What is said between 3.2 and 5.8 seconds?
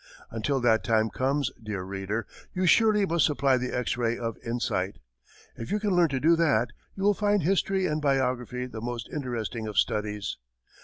supply the X ray of insight. If you